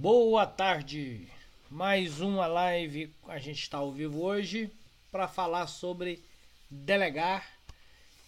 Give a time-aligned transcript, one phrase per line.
[0.00, 1.26] Boa tarde!
[1.68, 4.70] Mais uma live, a gente está ao vivo hoje
[5.10, 6.22] para falar sobre
[6.70, 7.44] delegar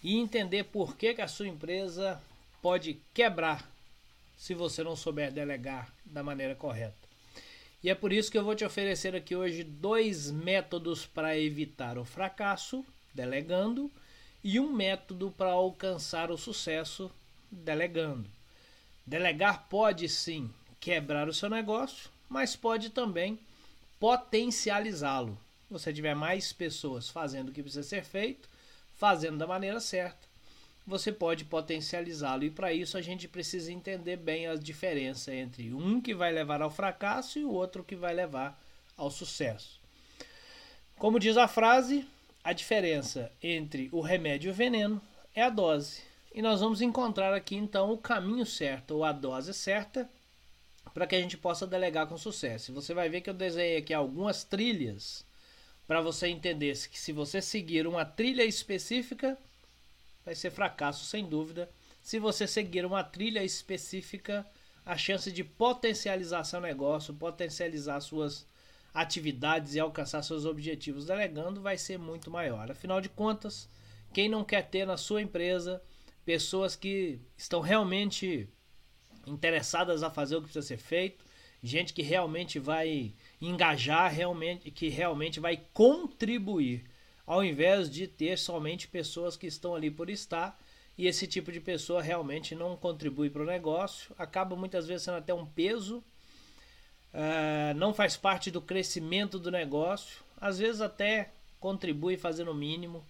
[0.03, 2.21] e entender por que, que a sua empresa
[2.61, 3.71] pode quebrar
[4.37, 7.07] se você não souber delegar da maneira correta.
[7.81, 11.97] E é por isso que eu vou te oferecer aqui hoje dois métodos para evitar
[11.97, 13.89] o fracasso, delegando,
[14.43, 17.09] e um método para alcançar o sucesso,
[17.49, 18.29] delegando.
[19.07, 20.51] Delegar pode sim
[20.81, 23.39] quebrar o seu negócio, mas pode também
[23.99, 25.37] potencializá-lo.
[25.69, 28.49] Você tiver mais pessoas fazendo o que precisa ser feito,
[28.97, 30.27] fazendo da maneira certa,
[30.85, 32.43] você pode potencializá-lo.
[32.43, 36.61] E para isso a gente precisa entender bem a diferença entre um que vai levar
[36.61, 38.59] ao fracasso e o outro que vai levar
[38.97, 39.79] ao sucesso.
[40.97, 42.05] Como diz a frase,
[42.43, 45.01] a diferença entre o remédio e o veneno
[45.35, 46.01] é a dose.
[46.33, 50.09] E nós vamos encontrar aqui então o caminho certo ou a dose certa
[50.93, 52.73] para que a gente possa delegar com sucesso.
[52.73, 55.25] Você vai ver que eu desenhei aqui algumas trilhas
[55.87, 59.37] para você entender que se você seguir uma trilha específica,
[60.25, 61.69] vai ser fracasso sem dúvida.
[62.01, 64.45] Se você seguir uma trilha específica,
[64.85, 68.47] a chance de potencializar seu negócio, potencializar suas
[68.93, 72.71] atividades e alcançar seus objetivos delegando vai ser muito maior.
[72.71, 73.69] Afinal de contas,
[74.13, 75.81] quem não quer ter na sua empresa
[76.25, 78.49] pessoas que estão realmente
[79.27, 81.23] interessadas a fazer o que precisa ser feito,
[81.63, 86.83] gente que realmente vai engajar, realmente que realmente vai contribuir,
[87.25, 90.59] ao invés de ter somente pessoas que estão ali por estar
[90.97, 95.17] e esse tipo de pessoa realmente não contribui para o negócio, acaba muitas vezes sendo
[95.17, 96.03] até um peso,
[97.13, 103.05] uh, não faz parte do crescimento do negócio, às vezes até contribui fazendo o mínimo,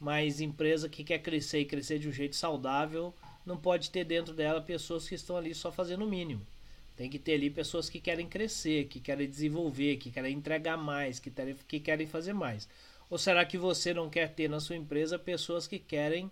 [0.00, 4.34] mas empresa que quer crescer e crescer de um jeito saudável não pode ter dentro
[4.34, 6.46] dela pessoas que estão ali só fazendo o mínimo.
[6.96, 11.18] Tem que ter ali pessoas que querem crescer, que querem desenvolver, que querem entregar mais,
[11.18, 11.32] que
[11.66, 12.68] que querem fazer mais.
[13.08, 16.30] Ou será que você não quer ter na sua empresa pessoas que querem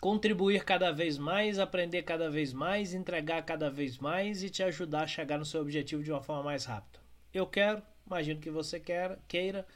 [0.00, 5.04] contribuir cada vez mais, aprender cada vez mais, entregar cada vez mais e te ajudar
[5.04, 7.00] a chegar no seu objetivo de uma forma mais rápida?
[7.32, 9.66] Eu quero, imagino que você quer, queira,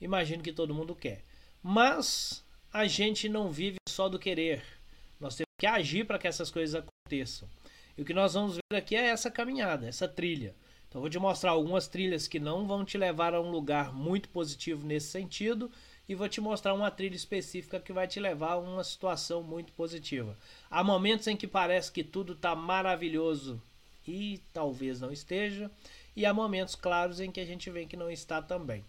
[0.00, 1.22] imagino que todo mundo quer.
[1.62, 4.77] Mas a gente não vive só do querer.
[5.20, 7.48] Nós temos que agir para que essas coisas aconteçam.
[7.96, 10.54] E o que nós vamos ver aqui é essa caminhada, essa trilha.
[10.88, 14.28] Então, vou te mostrar algumas trilhas que não vão te levar a um lugar muito
[14.28, 15.70] positivo nesse sentido,
[16.08, 19.72] e vou te mostrar uma trilha específica que vai te levar a uma situação muito
[19.72, 20.34] positiva.
[20.70, 23.60] Há momentos em que parece que tudo está maravilhoso
[24.06, 25.70] e talvez não esteja,
[26.16, 28.82] e há momentos claros em que a gente vê que não está também.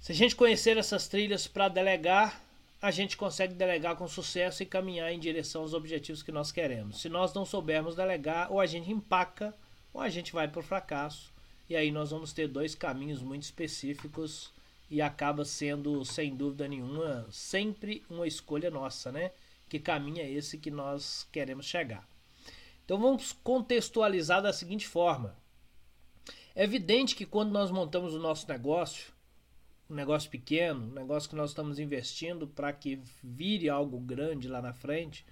[0.00, 2.42] Se a gente conhecer essas trilhas para delegar,
[2.80, 7.00] a gente consegue delegar com sucesso e caminhar em direção aos objetivos que nós queremos.
[7.00, 9.54] Se nós não soubermos delegar, ou a gente empaca,
[9.92, 11.32] ou a gente vai para o fracasso.
[11.68, 14.52] E aí nós vamos ter dois caminhos muito específicos
[14.90, 19.32] e acaba sendo, sem dúvida nenhuma, sempre uma escolha nossa, né?
[19.68, 22.08] Que caminho é esse que nós queremos chegar.
[22.84, 25.36] Então vamos contextualizar da seguinte forma.
[26.54, 29.12] É evidente que quando nós montamos o nosso negócio,
[29.88, 34.60] um negócio pequeno, um negócio que nós estamos investindo para que vire algo grande lá
[34.60, 35.24] na frente.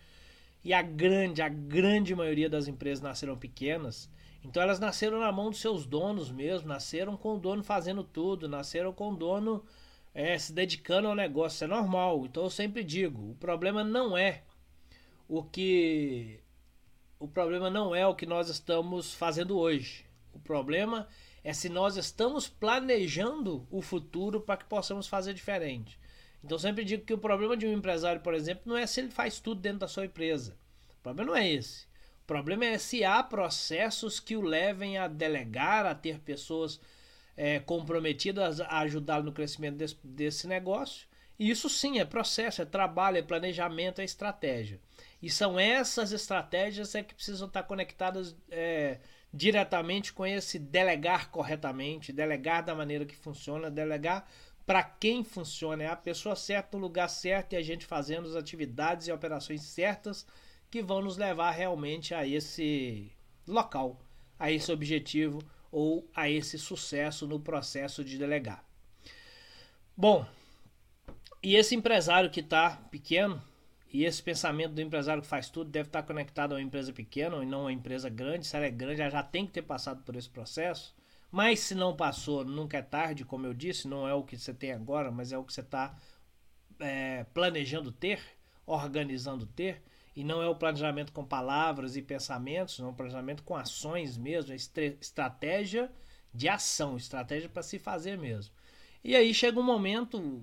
[0.65, 4.11] E a grande, a grande maioria das empresas nasceram pequenas.
[4.43, 8.49] Então elas nasceram na mão dos seus donos mesmo, nasceram com o dono fazendo tudo,
[8.49, 9.65] nasceram com o dono
[10.15, 11.57] é, se dedicando ao negócio.
[11.57, 12.25] Isso é normal.
[12.25, 14.43] Então eu sempre digo, o problema não é
[15.29, 16.41] o que
[17.19, 20.05] o problema não é o que nós estamos fazendo hoje.
[20.33, 25.97] O problema é é se nós estamos planejando o futuro para que possamos fazer diferente.
[26.43, 29.13] Então sempre digo que o problema de um empresário, por exemplo, não é se ele
[29.13, 30.57] faz tudo dentro da sua empresa.
[30.99, 31.85] O problema não é esse.
[32.25, 36.81] O problema é se há processos que o levem a delegar, a ter pessoas
[37.37, 41.07] é, comprometidas a ajudá-lo no crescimento desse, desse negócio.
[41.39, 44.81] E isso sim é processo, é trabalho, é planejamento, é estratégia.
[45.23, 48.99] E são essas estratégias é que precisam estar conectadas é,
[49.37, 54.27] diretamente com esse delegar corretamente, delegar da maneira que funciona, delegar
[54.65, 58.35] para quem funciona, é a pessoa certa no lugar certo e a gente fazendo as
[58.35, 60.27] atividades e operações certas
[60.71, 63.13] que vão nos levar realmente a esse
[63.47, 64.01] local,
[64.39, 65.41] a esse objetivo
[65.71, 68.65] ou a esse sucesso no processo de delegar.
[69.97, 70.27] Bom,
[71.43, 73.41] e esse empresário que está pequeno,
[73.93, 77.43] e esse pensamento do empresário que faz tudo deve estar conectado a uma empresa pequena
[77.43, 78.47] e não a uma empresa grande.
[78.47, 80.95] Se ela é grande, ela já tem que ter passado por esse processo.
[81.31, 84.55] Mas se não passou, nunca é tarde, como eu disse, não é o que você
[84.55, 85.97] tem agora, mas é o que você está
[86.81, 88.21] é, planejando ter,
[88.67, 89.83] organizando ter.
[90.15, 94.17] E não é o planejamento com palavras e pensamentos, não é o planejamento com ações
[94.17, 95.93] mesmo, é estratégia
[96.33, 98.55] de ação, estratégia para se fazer mesmo.
[99.05, 100.43] E aí chega um momento,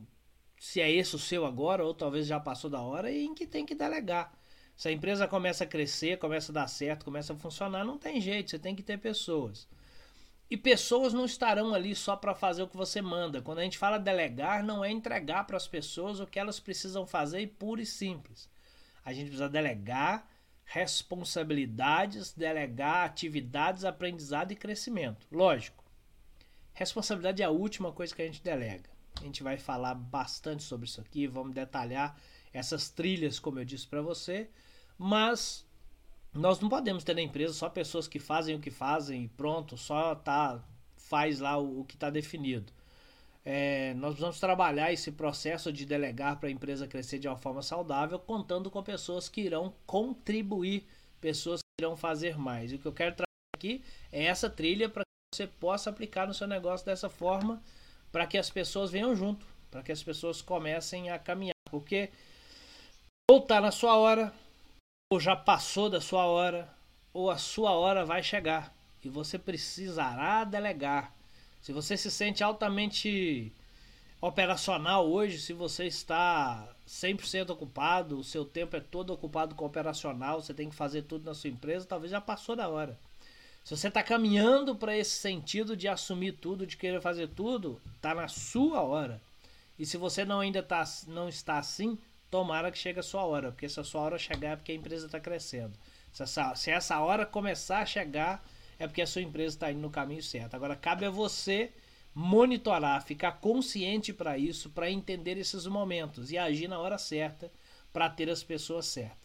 [0.63, 3.65] se é esse o seu agora, ou talvez já passou da hora, em que tem
[3.65, 4.33] que delegar.
[4.77, 8.21] Se a empresa começa a crescer, começa a dar certo, começa a funcionar, não tem
[8.21, 9.67] jeito, você tem que ter pessoas.
[10.49, 13.41] E pessoas não estarão ali só para fazer o que você manda.
[13.41, 17.05] Quando a gente fala delegar, não é entregar para as pessoas o que elas precisam
[17.05, 18.49] fazer e puro e simples.
[19.03, 20.25] A gente precisa delegar
[20.63, 25.27] responsabilidades, delegar atividades, aprendizado e crescimento.
[25.29, 25.83] Lógico.
[26.73, 28.92] Responsabilidade é a última coisa que a gente delega.
[29.23, 32.19] A gente vai falar bastante sobre isso aqui, vamos detalhar
[32.51, 34.49] essas trilhas, como eu disse para você,
[34.97, 35.65] mas
[36.33, 39.77] nós não podemos ter na empresa só pessoas que fazem o que fazem e pronto,
[39.77, 40.61] só tá
[40.97, 42.73] faz lá o, o que está definido.
[43.45, 47.61] É, nós precisamos trabalhar esse processo de delegar para a empresa crescer de uma forma
[47.61, 50.85] saudável, contando com pessoas que irão contribuir,
[51.21, 52.73] pessoas que irão fazer mais.
[52.73, 53.81] E o que eu quero trazer aqui
[54.11, 57.61] é essa trilha para que você possa aplicar no seu negócio dessa forma,
[58.13, 61.55] para que as pessoas venham junto, para que as pessoas comecem a caminhar.
[61.65, 62.11] Porque
[63.29, 64.31] ou está na sua hora,
[65.11, 66.71] ou já passou da sua hora,
[67.11, 68.71] ou a sua hora vai chegar
[69.03, 71.11] e você precisará delegar.
[71.59, 73.51] Se você se sente altamente
[74.21, 80.39] operacional hoje, se você está 100% ocupado, o seu tempo é todo ocupado com operacional,
[80.39, 82.99] você tem que fazer tudo na sua empresa, talvez já passou da hora.
[83.63, 88.13] Se você está caminhando para esse sentido de assumir tudo, de querer fazer tudo, está
[88.13, 89.21] na sua hora.
[89.79, 91.97] E se você não ainda tá, não está assim,
[92.29, 94.75] tomara que chegue a sua hora, porque se a sua hora chegar é porque a
[94.75, 95.73] empresa está crescendo.
[96.11, 98.45] Se essa, se essa hora começar a chegar,
[98.77, 100.55] é porque a sua empresa está indo no caminho certo.
[100.55, 101.71] Agora, cabe a você
[102.13, 107.49] monitorar, ficar consciente para isso, para entender esses momentos e agir na hora certa
[107.93, 109.22] para ter as pessoas certas.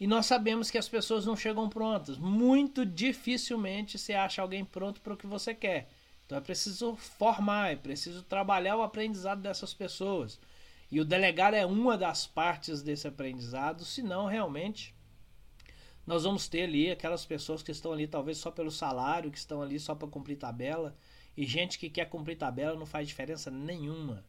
[0.00, 2.16] E nós sabemos que as pessoas não chegam prontas.
[2.16, 5.90] Muito dificilmente você acha alguém pronto para o que você quer.
[6.24, 10.40] Então é preciso formar, é preciso trabalhar o aprendizado dessas pessoas.
[10.90, 14.94] E o delegar é uma das partes desse aprendizado, senão realmente
[16.06, 19.60] nós vamos ter ali aquelas pessoas que estão ali talvez só pelo salário, que estão
[19.62, 20.96] ali só para cumprir tabela,
[21.36, 24.24] e gente que quer cumprir tabela não faz diferença nenhuma.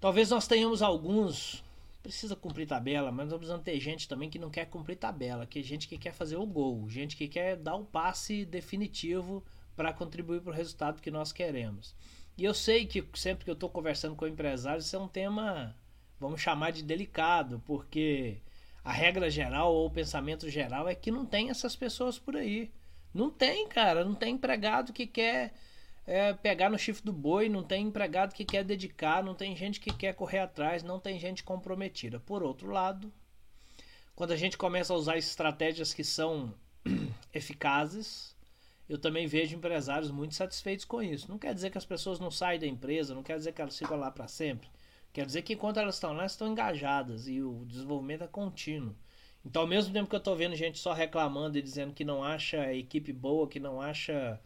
[0.00, 1.62] Talvez nós tenhamos alguns,
[2.02, 5.58] precisa cumprir tabela, mas nós precisamos ter gente também que não quer cumprir tabela, que
[5.58, 9.44] é gente que quer fazer o gol, gente que quer dar o passe definitivo
[9.76, 11.94] para contribuir para o resultado que nós queremos.
[12.36, 15.76] E eu sei que sempre que eu estou conversando com empresários, isso é um tema,
[16.18, 18.38] vamos chamar de delicado, porque
[18.82, 22.70] a regra geral ou o pensamento geral é que não tem essas pessoas por aí.
[23.12, 24.04] Não tem, cara.
[24.04, 25.52] Não tem empregado que quer
[26.10, 29.78] é, pegar no chifre do boi, não tem empregado que quer dedicar, não tem gente
[29.78, 32.18] que quer correr atrás, não tem gente comprometida.
[32.18, 33.12] Por outro lado,
[34.16, 36.52] quando a gente começa a usar estratégias que são
[37.32, 38.34] eficazes,
[38.88, 41.30] eu também vejo empresários muito satisfeitos com isso.
[41.30, 43.78] Não quer dizer que as pessoas não saem da empresa, não quer dizer que elas
[43.78, 44.68] ficam lá para sempre.
[45.12, 48.96] Quer dizer que enquanto elas estão lá, elas estão engajadas e o desenvolvimento é contínuo.
[49.44, 52.24] Então, ao mesmo tempo que eu estou vendo gente só reclamando e dizendo que não
[52.24, 54.40] acha equipe boa, que não acha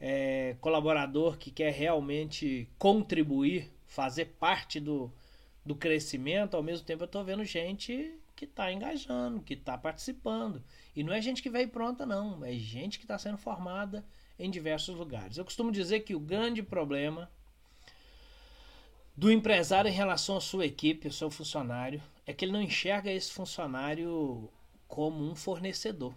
[0.00, 5.12] é, colaborador que quer realmente contribuir, fazer parte do,
[5.64, 10.62] do crescimento, ao mesmo tempo eu estou vendo gente que está engajando, que está participando.
[10.94, 12.44] E não é gente que veio pronta, não.
[12.44, 14.04] É gente que está sendo formada
[14.38, 15.36] em diversos lugares.
[15.36, 17.28] Eu costumo dizer que o grande problema
[19.16, 23.10] do empresário em relação à sua equipe, ao seu funcionário, é que ele não enxerga
[23.10, 24.48] esse funcionário
[24.86, 26.14] como um fornecedor.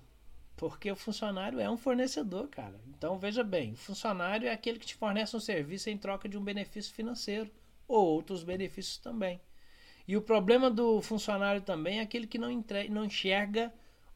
[0.62, 2.80] Porque o funcionário é um fornecedor, cara.
[2.96, 6.38] Então veja bem, o funcionário é aquele que te fornece um serviço em troca de
[6.38, 7.50] um benefício financeiro
[7.88, 9.41] ou outros benefícios também.
[10.08, 13.74] E o problema do funcionário também é aquele que não, não enxerga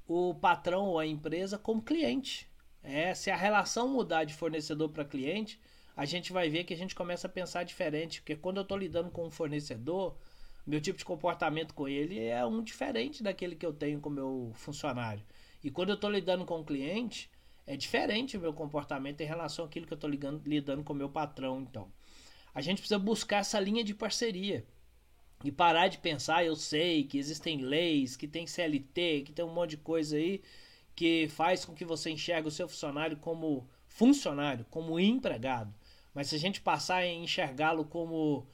[0.08, 2.48] o patrão ou a empresa como cliente.
[2.84, 5.60] É, se a relação mudar de fornecedor para cliente,
[5.98, 8.78] a gente vai ver que a gente começa a pensar diferente, porque quando eu estou
[8.78, 10.16] lidando com um fornecedor,
[10.64, 14.52] meu tipo de comportamento com ele é um diferente daquele que eu tenho com meu
[14.54, 15.24] funcionário.
[15.65, 17.27] E quando eu estou lidando com o cliente,
[17.65, 21.10] é diferente o meu comportamento em relação àquilo que eu estou lidando com o meu
[21.10, 21.60] patrão.
[21.60, 21.91] Então,
[22.53, 24.63] a gente precisa buscar essa linha de parceria
[25.43, 29.51] e parar de pensar, eu sei que existem leis, que tem CLT, que tem um
[29.51, 30.43] monte de coisa aí
[30.95, 35.74] que faz com que você enxergue o seu funcionário como funcionário, como empregado.
[36.13, 38.45] Mas se a gente passar a enxergá-lo como,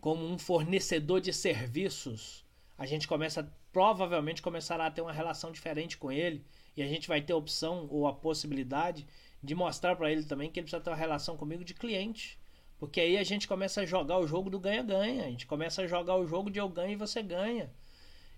[0.00, 2.44] como um fornecedor de serviços,
[2.78, 6.44] a gente começa provavelmente começará a ter uma relação diferente com ele
[6.76, 9.06] e a gente vai ter a opção ou a possibilidade
[9.42, 12.38] de mostrar para ele também que ele precisa ter uma relação comigo de cliente.
[12.78, 15.24] Porque aí a gente começa a jogar o jogo do ganha-ganha.
[15.24, 17.70] A gente começa a jogar o jogo de eu ganho e você ganha.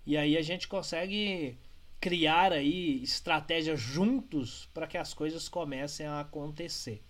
[0.07, 1.59] E aí a gente consegue
[2.01, 7.03] criar aí estratégias juntos para que as coisas comecem a acontecer.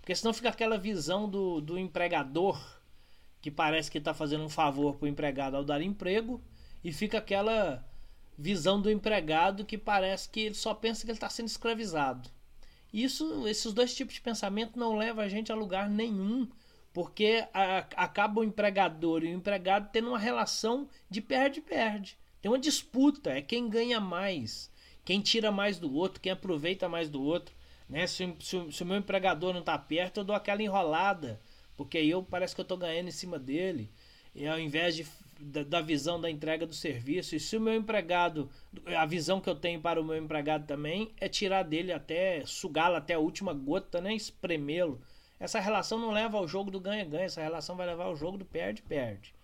[0.00, 2.60] Porque senão fica aquela visão do, do empregador
[3.40, 6.42] que parece que está fazendo um favor para o empregado ao dar emprego
[6.86, 7.84] e fica aquela
[8.38, 12.30] visão do empregado que parece que ele só pensa que ele está sendo escravizado.
[12.92, 16.48] Isso, esses dois tipos de pensamento não levam a gente a lugar nenhum,
[16.92, 22.16] porque a, acaba o empregador e o empregado tendo uma relação de perde-perde.
[22.40, 24.70] Tem uma disputa, é quem ganha mais,
[25.04, 27.52] quem tira mais do outro, quem aproveita mais do outro.
[27.88, 28.06] Né?
[28.06, 31.40] Se, se, se o meu empregador não está perto, eu dou aquela enrolada,
[31.76, 33.90] porque aí eu parece que eu estou ganhando em cima dele.
[34.32, 35.04] E ao invés de
[35.38, 37.34] da, da, visão da entrega do serviço.
[37.34, 38.50] E se o meu empregado,
[38.96, 42.96] a visão que eu tenho para o meu empregado também é tirar dele até sugá-lo
[42.96, 44.14] até a última gota, né?
[44.14, 45.00] Espremê-lo.
[45.38, 48.44] Essa relação não leva ao jogo do ganha-ganha, essa relação vai levar ao jogo do
[48.44, 49.34] perde-perde.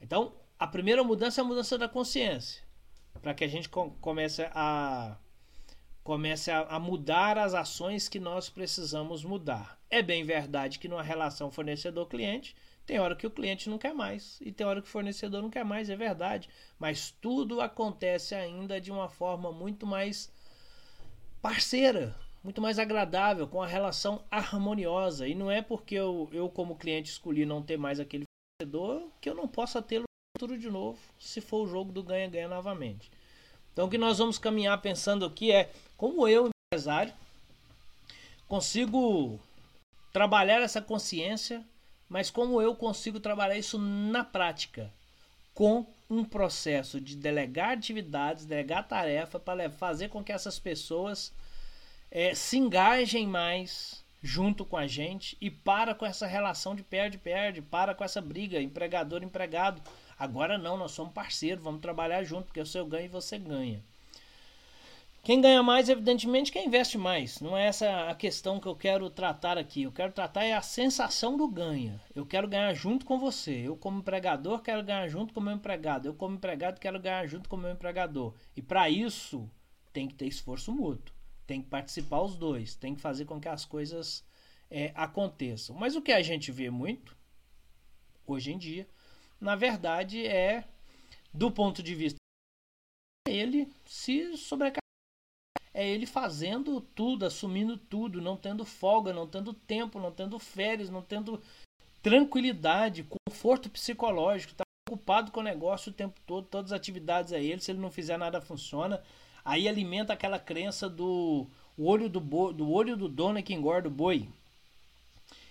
[0.00, 2.62] Então, a primeira mudança é a mudança da consciência,
[3.22, 5.16] para que a gente comece a
[6.02, 9.78] comece a, a mudar as ações que nós precisamos mudar.
[9.90, 12.56] É bem verdade que numa relação fornecedor-cliente
[12.88, 15.50] tem hora que o cliente não quer mais e tem hora que o fornecedor não
[15.50, 16.48] quer mais, é verdade.
[16.78, 20.32] Mas tudo acontece ainda de uma forma muito mais
[21.42, 25.28] parceira, muito mais agradável, com a relação harmoniosa.
[25.28, 28.24] E não é porque eu, eu como cliente, escolhi não ter mais aquele
[28.56, 30.04] fornecedor que eu não possa tê-lo
[30.38, 33.10] tudo de novo, se for o jogo do ganha-ganha novamente.
[33.70, 37.12] Então o que nós vamos caminhar pensando aqui é como eu, empresário,
[38.48, 39.38] consigo
[40.10, 41.62] trabalhar essa consciência
[42.08, 44.92] mas como eu consigo trabalhar isso na prática?
[45.54, 51.32] Com um processo de delegar atividades, delegar tarefa para fazer com que essas pessoas
[52.10, 57.62] é, se engajem mais junto com a gente e para com essa relação de perde-perde,
[57.62, 59.82] para com essa briga empregador-empregado.
[60.18, 63.84] Agora não, nós somos parceiros, vamos trabalhar junto, porque o seu ganha e você ganha.
[65.28, 67.38] Quem ganha mais, evidentemente, quem investe mais.
[67.38, 69.82] Não é essa a questão que eu quero tratar aqui.
[69.82, 72.00] Eu quero tratar é a sensação do ganha.
[72.14, 73.68] Eu quero ganhar junto com você.
[73.68, 76.08] Eu, como empregador, quero ganhar junto com o meu empregado.
[76.08, 78.32] Eu, como empregado, quero ganhar junto com o meu empregador.
[78.56, 79.50] E para isso,
[79.92, 81.14] tem que ter esforço mútuo.
[81.46, 82.74] Tem que participar os dois.
[82.74, 84.24] Tem que fazer com que as coisas
[84.70, 85.76] é, aconteçam.
[85.76, 87.14] Mas o que a gente vê muito,
[88.26, 88.88] hoje em dia,
[89.38, 90.64] na verdade, é,
[91.34, 92.16] do ponto de vista
[93.28, 94.87] ele se sobrecarregar
[95.78, 100.90] é ele fazendo tudo, assumindo tudo, não tendo folga, não tendo tempo, não tendo férias,
[100.90, 101.40] não tendo
[102.02, 107.38] tranquilidade, conforto psicológico, tá ocupado com o negócio o tempo todo, todas as atividades a
[107.38, 109.00] ele, se ele não fizer nada funciona.
[109.44, 111.46] Aí alimenta aquela crença do
[111.78, 114.28] olho do, boi, do olho do dono é que engorda o boi.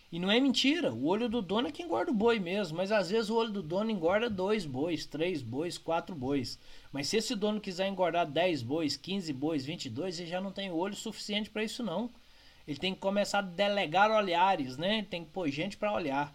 [0.10, 2.94] E não é mentira, o olho do dono é que engorda o boi mesmo, mas
[2.94, 6.58] às vezes o olho do dono engorda dois bois, três bois, quatro bois.
[6.94, 10.72] Mas se esse dono quiser engordar 10 bois, 15 bois, 22, ele já não tem
[10.72, 12.10] olho suficiente para isso não.
[12.66, 15.00] Ele tem que começar a delegar olhares, né?
[15.00, 16.34] Ele tem que pôr gente para olhar.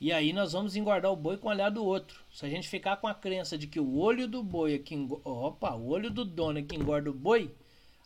[0.00, 2.20] E aí nós vamos engordar o boi com o olhar do outro.
[2.32, 4.94] Se a gente ficar com a crença de que o olho do boi é que
[4.94, 7.54] engorda, opa, o olho do dono é que engorda o boi,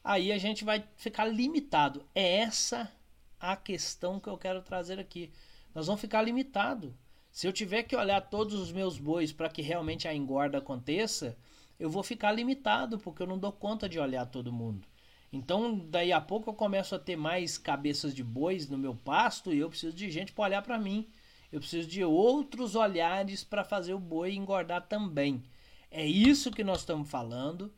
[0.05, 2.05] aí a gente vai ficar limitado.
[2.15, 2.93] É essa
[3.41, 5.33] a questão que eu quero trazer aqui.
[5.75, 6.95] Nós vamos ficar limitado.
[7.31, 11.37] Se eu tiver que olhar todos os meus bois para que realmente a engorda aconteça,
[11.79, 14.87] eu vou ficar limitado, porque eu não dou conta de olhar todo mundo.
[15.33, 19.53] Então, daí a pouco eu começo a ter mais cabeças de bois no meu pasto
[19.53, 21.07] e eu preciso de gente para olhar para mim.
[21.53, 25.45] Eu preciso de outros olhares para fazer o boi engordar também.
[25.91, 27.73] É isso que nós estamos falando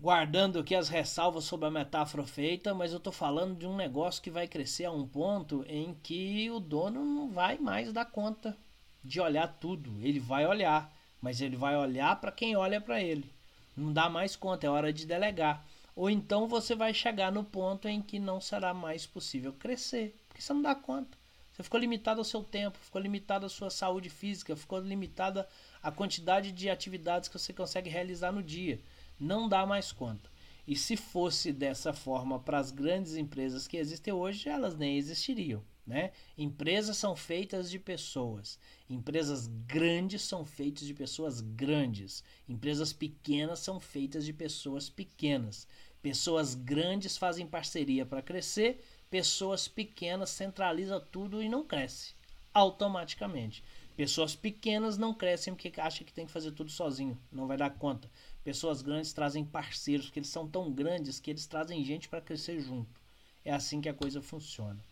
[0.00, 4.22] guardando aqui as ressalvas sobre a metáfora feita, mas eu estou falando de um negócio
[4.22, 8.56] que vai crescer a um ponto em que o dono não vai mais dar conta
[9.04, 9.94] de olhar tudo.
[10.00, 10.90] Ele vai olhar,
[11.20, 13.30] mas ele vai olhar para quem olha para ele.
[13.76, 15.66] Não dá mais conta, é hora de delegar.
[15.94, 20.40] Ou então você vai chegar no ponto em que não será mais possível crescer, porque
[20.40, 21.18] você não dá conta.
[21.52, 25.46] Você ficou limitado ao seu tempo, ficou limitado à sua saúde física, ficou limitada
[25.82, 28.80] à quantidade de atividades que você consegue realizar no dia
[29.20, 30.30] não dá mais conta.
[30.66, 35.62] E se fosse dessa forma para as grandes empresas que existem hoje, elas nem existiriam.
[35.86, 36.12] Né?
[36.38, 38.58] Empresas são feitas de pessoas.
[38.88, 42.22] Empresas grandes são feitas de pessoas grandes.
[42.48, 45.66] Empresas pequenas são feitas de pessoas pequenas.
[46.00, 48.84] Pessoas grandes fazem parceria para crescer.
[49.10, 52.14] Pessoas pequenas centralizam tudo e não cresce
[52.52, 53.62] automaticamente.
[53.96, 57.70] Pessoas pequenas não crescem porque acham que tem que fazer tudo sozinho, não vai dar
[57.70, 58.10] conta.
[58.50, 62.60] Pessoas grandes trazem parceiros, porque eles são tão grandes que eles trazem gente para crescer
[62.60, 63.00] junto.
[63.44, 64.84] É assim que a coisa funciona.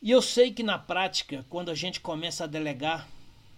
[0.00, 3.06] E eu sei que na prática, quando a gente começa a delegar,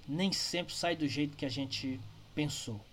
[0.09, 2.01] nem sempre sai do jeito que a gente
[2.35, 2.85] pensou.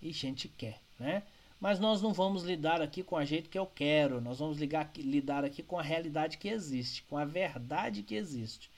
[0.00, 1.24] E gente quer, né?
[1.58, 4.92] Mas nós não vamos lidar aqui com a jeito que eu quero, nós vamos ligar,
[4.96, 8.70] lidar aqui com a realidade que existe, com a verdade que existe.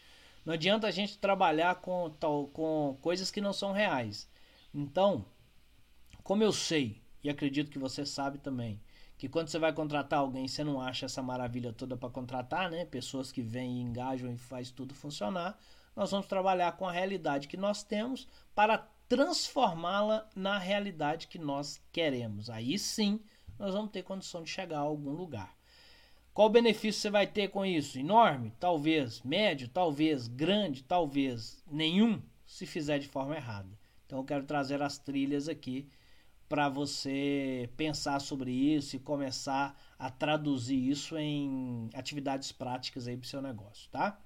[0.47, 4.27] Não adianta a gente trabalhar com, tal, com coisas que não são reais.
[4.75, 5.27] Então,
[6.25, 8.81] como eu sei, e acredito que você sabe também,
[9.19, 12.87] que quando você vai contratar alguém, você não acha essa maravilha toda para contratar, né?
[12.87, 15.59] Pessoas que vêm e engajam e faz tudo funcionar.
[15.95, 21.79] Nós vamos trabalhar com a realidade que nós temos para transformá-la na realidade que nós
[21.93, 22.49] queremos.
[22.49, 23.21] Aí sim,
[23.59, 25.55] nós vamos ter condição de chegar a algum lugar.
[26.33, 27.99] Qual benefício você vai ter com isso?
[27.99, 28.51] Enorme?
[28.59, 29.21] Talvez.
[29.23, 29.69] Médio?
[29.69, 30.27] Talvez.
[30.27, 30.83] Grande?
[30.83, 31.63] Talvez.
[31.71, 33.79] Nenhum, se fizer de forma errada.
[34.07, 35.87] Então eu quero trazer as trilhas aqui
[36.55, 43.25] para você pensar sobre isso e começar a traduzir isso em atividades práticas aí para
[43.25, 44.17] o seu negócio, tá?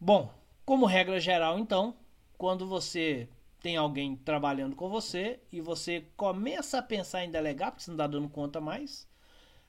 [0.00, 0.32] Bom,
[0.64, 1.94] como regra geral, então,
[2.38, 3.28] quando você
[3.60, 7.96] tem alguém trabalhando com você e você começa a pensar em delegar, porque você não
[7.96, 9.06] está dando conta mais,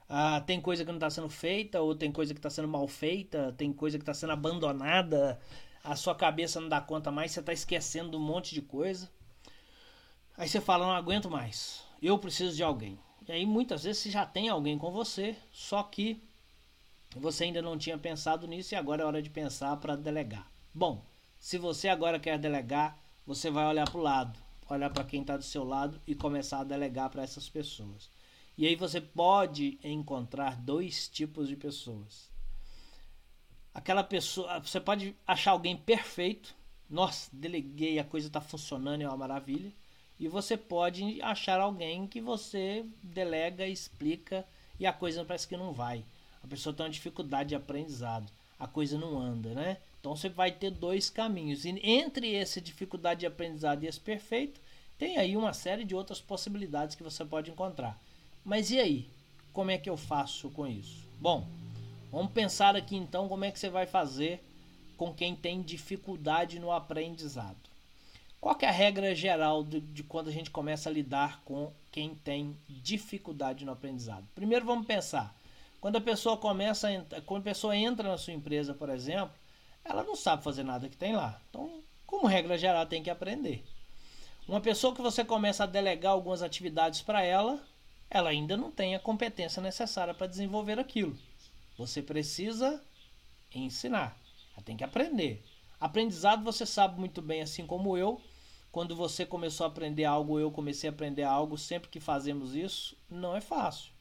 [0.08, 2.88] ah, tem coisa que não está sendo feita, ou tem coisa que está sendo mal
[2.88, 5.38] feita, tem coisa que está sendo abandonada,
[5.84, 9.12] a sua cabeça não dá conta mais, você está esquecendo um monte de coisa.
[10.40, 12.98] Aí você fala, não aguento mais, eu preciso de alguém.
[13.28, 16.24] E aí muitas vezes você já tem alguém com você, só que
[17.14, 20.50] você ainda não tinha pensado nisso e agora é hora de pensar para delegar.
[20.74, 21.06] Bom,
[21.38, 25.36] se você agora quer delegar, você vai olhar para o lado, olhar para quem está
[25.36, 28.10] do seu lado e começar a delegar para essas pessoas.
[28.58, 32.32] E aí você pode encontrar dois tipos de pessoas.
[33.74, 36.56] Aquela pessoa, você pode achar alguém perfeito.
[36.90, 39.74] Nossa, deleguei, a coisa está funcionando, é uma maravilha.
[40.20, 44.46] E você pode achar alguém que você delega, explica
[44.80, 46.04] e a coisa parece que não vai.
[46.44, 49.78] A pessoa tem uma dificuldade de aprendizado, a coisa não anda, né?
[50.00, 51.66] Então você vai ter dois caminhos.
[51.66, 54.60] E entre essa dificuldade de aprendizado e esse perfeito,
[54.98, 57.98] tem aí uma série de outras possibilidades que você pode encontrar.
[58.44, 59.10] Mas e aí?
[59.54, 61.08] Como é que eu faço com isso?
[61.20, 61.48] Bom,
[62.12, 64.44] vamos pensar aqui então como é que você vai fazer
[64.98, 67.69] com quem tem dificuldade no aprendizado.
[68.42, 72.16] Qual é a regra geral de, de, quando a gente começa a lidar com quem
[72.16, 74.26] tem dificuldade no aprendizado?
[74.34, 75.36] Primeiro vamos pensar,
[75.82, 79.34] quando a pessoa começa a, quando a pessoa entra na sua empresa, por exemplo,
[79.84, 81.40] ela não sabe fazer nada que tem lá.
[81.50, 83.64] Então, como regra geral, tem que aprender.
[84.48, 87.62] Uma pessoa que você começa a delegar algumas atividades para ela,
[88.10, 91.16] ela ainda não tem a competência necessária para desenvolver aquilo.
[91.78, 92.82] Você precisa
[93.54, 94.18] ensinar.
[94.56, 95.44] Ela tem que aprender.
[95.80, 98.20] Aprendizado você sabe muito bem, assim como eu,
[98.72, 102.98] quando você começou a aprender algo, eu comecei a aprender algo, sempre que fazemos isso,
[103.10, 103.92] não é fácil.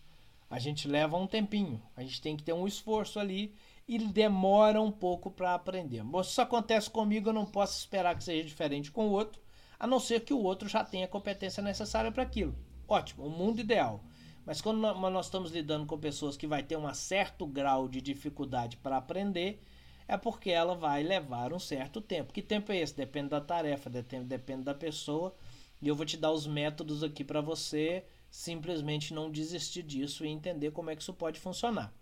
[0.51, 3.55] A gente leva um tempinho, a gente tem que ter um esforço ali
[3.87, 6.03] e demora um pouco para aprender.
[6.25, 9.41] Se isso acontece comigo, eu não posso esperar que seja diferente com o outro,
[9.79, 12.55] a não ser que o outro já tenha a competência necessária para aquilo.
[12.87, 14.03] Ótimo, o mundo ideal.
[14.45, 18.79] Mas quando nós estamos lidando com pessoas que vai ter um certo grau de dificuldade
[18.79, 19.63] para aprender,
[20.09, 22.33] é porque ela vai levar um certo tempo.
[22.33, 22.97] Que tempo é esse?
[22.97, 25.37] Depende da tarefa, depende da pessoa.
[25.81, 30.29] E eu vou te dar os métodos aqui para você simplesmente não desistir disso e
[30.29, 31.93] entender como é que isso pode funcionar.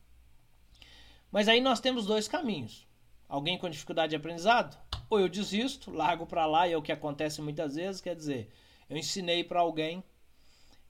[1.31, 2.87] Mas aí nós temos dois caminhos.
[3.29, 4.79] Alguém com dificuldade de aprendizado?
[5.11, 8.51] Ou eu desisto, largo para lá, e é o que acontece muitas vezes, quer dizer,
[8.89, 10.03] eu ensinei para alguém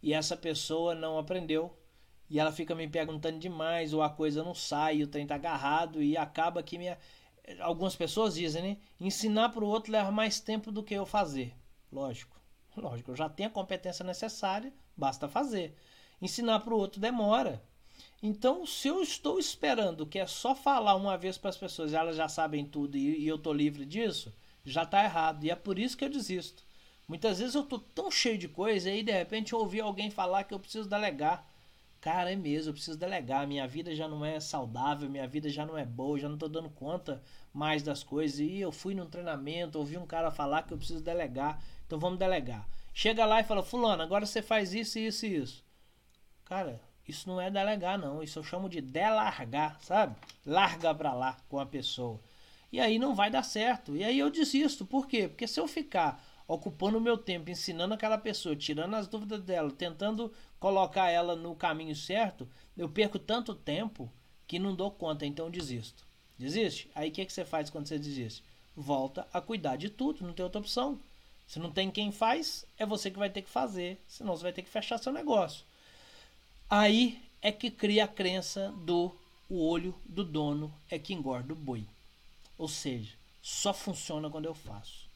[0.02, 1.76] e essa pessoa não aprendeu,
[2.28, 6.02] e ela fica me perguntando demais, ou a coisa não sai, o trem tá agarrado
[6.02, 6.98] e acaba que minha
[7.60, 8.76] algumas pessoas dizem, né?
[9.00, 11.54] Ensinar para o outro leva mais tempo do que eu fazer.
[11.92, 12.36] Lógico.
[12.76, 15.74] Lógico, eu já tenho a competência necessária, basta fazer.
[16.20, 17.62] Ensinar para o outro demora.
[18.22, 21.96] Então, se eu estou esperando que é só falar uma vez para as pessoas e
[21.96, 24.34] elas já sabem tudo e, e eu estou livre disso,
[24.64, 25.44] já está errado.
[25.44, 26.64] E é por isso que eu desisto.
[27.08, 30.10] Muitas vezes eu estou tão cheio de coisa e aí de repente eu ouvi alguém
[30.10, 31.46] falar que eu preciso delegar.
[32.06, 33.48] Cara, é mesmo, eu preciso delegar.
[33.48, 36.48] Minha vida já não é saudável, minha vida já não é boa, já não estou
[36.48, 37.20] dando conta
[37.52, 38.38] mais das coisas.
[38.38, 42.16] E eu fui num treinamento, ouvi um cara falar que eu preciso delegar, então vamos
[42.16, 42.64] delegar.
[42.94, 45.64] Chega lá e fala, Fulano, agora você faz isso, isso e isso.
[46.44, 48.22] Cara, isso não é delegar, não.
[48.22, 50.14] Isso eu chamo de delargar, sabe?
[50.46, 52.20] Larga pra lá com a pessoa.
[52.70, 53.96] E aí não vai dar certo.
[53.96, 54.86] E aí eu desisto.
[54.86, 55.26] Por quê?
[55.26, 59.70] Porque se eu ficar ocupando o meu tempo ensinando aquela pessoa, tirando as dúvidas dela,
[59.70, 64.10] tentando colocar ela no caminho certo, eu perco tanto tempo
[64.46, 66.04] que não dou conta, então desisto.
[66.38, 66.90] Desiste?
[66.94, 68.42] Aí o que, que você faz quando você desiste?
[68.76, 71.00] Volta a cuidar de tudo, não tem outra opção.
[71.46, 74.52] Se não tem quem faz, é você que vai ter que fazer, senão você vai
[74.52, 75.64] ter que fechar seu negócio.
[76.68, 79.14] Aí é que cria a crença do
[79.48, 81.86] o olho do dono é que engorda o boi.
[82.58, 85.06] Ou seja, só funciona quando eu faço.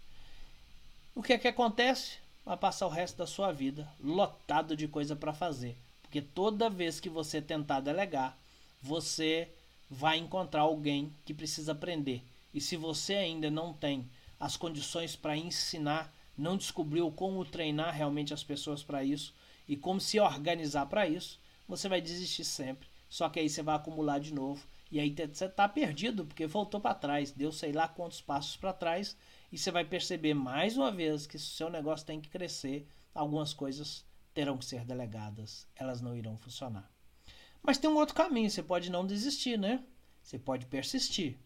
[1.14, 2.18] O que é que acontece?
[2.44, 5.76] Vai passar o resto da sua vida lotado de coisa para fazer.
[6.02, 8.36] Porque toda vez que você tentar delegar,
[8.82, 9.48] você
[9.88, 12.22] vai encontrar alguém que precisa aprender.
[12.52, 18.32] E se você ainda não tem as condições para ensinar, não descobriu como treinar realmente
[18.32, 19.34] as pessoas para isso
[19.68, 22.88] e como se organizar para isso, você vai desistir sempre.
[23.08, 26.80] Só que aí você vai acumular de novo e aí você está perdido porque voltou
[26.80, 29.16] para trás, deu sei lá quantos passos para trás
[29.50, 32.86] e você vai perceber mais uma vez que se o seu negócio tem que crescer,
[33.14, 36.90] algumas coisas terão que ser delegadas, elas não irão funcionar.
[37.62, 39.84] Mas tem um outro caminho, você pode não desistir, né?
[40.22, 41.36] Você pode persistir.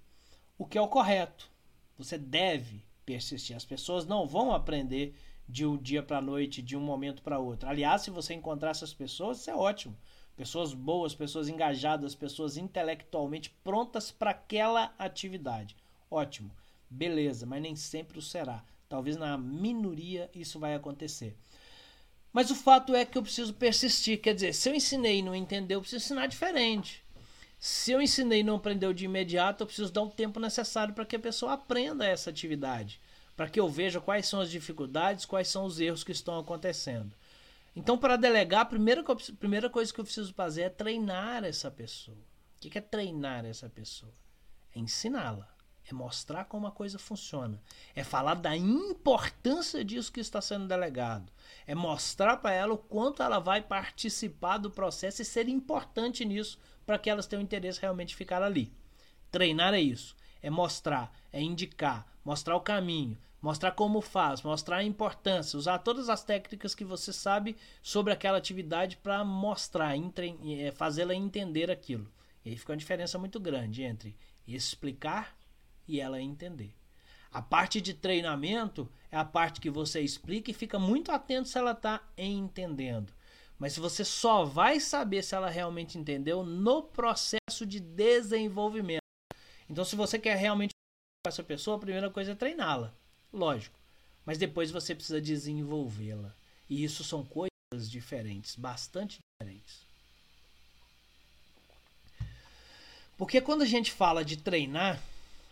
[0.59, 1.51] O que é o correto?
[1.99, 3.57] Você deve persistir.
[3.57, 5.15] As pessoas não vão aprender
[5.49, 7.69] de um dia para a noite, de um momento para outro.
[7.69, 9.97] Aliás, se você encontrar essas pessoas, isso é ótimo.
[10.37, 15.77] Pessoas boas, pessoas engajadas, pessoas intelectualmente prontas para aquela atividade.
[16.11, 16.51] Ótimo.
[16.95, 18.65] Beleza, mas nem sempre o será.
[18.89, 21.37] Talvez na minoria isso vai acontecer.
[22.33, 24.21] Mas o fato é que eu preciso persistir.
[24.21, 27.05] Quer dizer, se eu ensinei e não entendeu, eu preciso ensinar diferente.
[27.59, 31.05] Se eu ensinei e não aprendeu de imediato, eu preciso dar o tempo necessário para
[31.05, 33.01] que a pessoa aprenda essa atividade.
[33.37, 37.13] Para que eu veja quais são as dificuldades, quais são os erros que estão acontecendo.
[37.75, 39.03] Então, para delegar, a primeira,
[39.41, 42.19] primeira coisa que eu preciso fazer é treinar essa pessoa.
[42.57, 44.13] O que é treinar essa pessoa?
[44.77, 45.54] É ensiná-la
[45.87, 47.61] é mostrar como a coisa funciona,
[47.95, 51.31] é falar da importância disso que está sendo delegado,
[51.67, 56.59] é mostrar para ela o quanto ela vai participar do processo e ser importante nisso
[56.87, 58.73] para que elas tenham interesse realmente ficar ali.
[59.31, 64.85] Treinar é isso, é mostrar, é indicar, mostrar o caminho, mostrar como faz, mostrar a
[64.85, 71.15] importância, usar todas as técnicas que você sabe sobre aquela atividade para mostrar, é, fazê-la
[71.15, 72.11] entender aquilo.
[72.43, 74.17] E aí fica uma diferença muito grande entre
[74.47, 75.37] explicar
[75.87, 76.75] e ela entender.
[77.31, 81.59] A parte de treinamento é a parte que você explica e fica muito atento se
[81.59, 83.13] ela está entendendo.
[83.59, 89.03] Mas você só vai saber se ela realmente entendeu no processo de desenvolvimento.
[89.69, 90.71] Então, se você quer realmente
[91.25, 92.95] com essa pessoa, a primeira coisa é treiná-la,
[93.33, 93.79] lógico.
[94.25, 96.35] Mas depois você precisa desenvolvê-la.
[96.69, 99.85] E isso são coisas diferentes, bastante diferentes.
[103.17, 105.01] Porque quando a gente fala de treinar,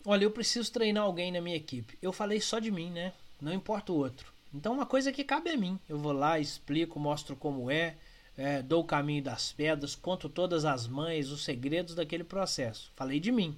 [0.05, 1.97] Olha, eu preciso treinar alguém na minha equipe.
[2.03, 3.13] Eu falei só de mim, né?
[3.41, 4.33] Não importa o outro.
[4.53, 5.79] Então, uma coisa que cabe a mim.
[5.89, 7.97] Eu vou lá, explico, mostro como é,
[8.37, 12.91] é, dou o caminho das pedras, conto todas as mães, os segredos daquele processo.
[12.97, 13.57] Falei de mim.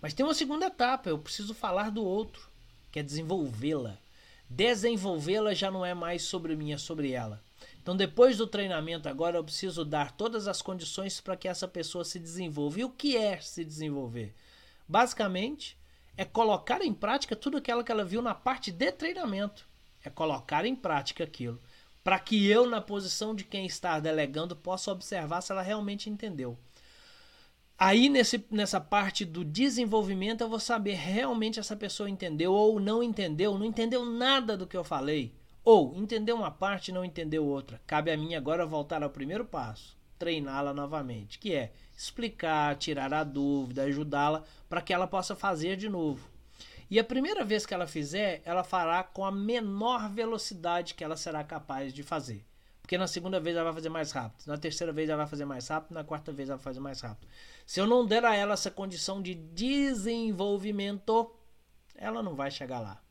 [0.00, 1.10] Mas tem uma segunda etapa.
[1.10, 2.48] Eu preciso falar do outro,
[2.90, 3.98] que é desenvolvê-la.
[4.48, 7.42] Desenvolvê-la já não é mais sobre mim, é sobre ela.
[7.82, 12.04] Então, depois do treinamento, agora eu preciso dar todas as condições para que essa pessoa
[12.04, 12.80] se desenvolva.
[12.80, 14.34] E o que é se desenvolver?
[14.88, 15.78] Basicamente,
[16.16, 19.68] é colocar em prática tudo aquilo que ela viu na parte de treinamento.
[20.04, 21.60] É colocar em prática aquilo.
[22.02, 26.56] Para que eu, na posição de quem está delegando, possa observar se ela realmente entendeu.
[27.78, 33.02] Aí, nesse, nessa parte do desenvolvimento, eu vou saber realmente essa pessoa entendeu ou não
[33.02, 35.34] entendeu, não entendeu nada do que eu falei.
[35.62, 37.80] Ou entendeu uma parte e não entendeu outra.
[37.86, 43.24] Cabe a mim agora voltar ao primeiro passo, treiná-la novamente, que é explicar, tirar a
[43.24, 46.36] dúvida, ajudá-la para que ela possa fazer de novo.
[46.88, 51.16] E a primeira vez que ela fizer, ela fará com a menor velocidade que ela
[51.16, 52.46] será capaz de fazer.
[52.80, 55.44] Porque na segunda vez ela vai fazer mais rápido, na terceira vez ela vai fazer
[55.44, 57.28] mais rápido, na quarta vez ela vai fazer mais rápido.
[57.66, 61.34] Se eu não der a ela essa condição de desenvolvimento,
[61.96, 63.02] ela não vai chegar lá.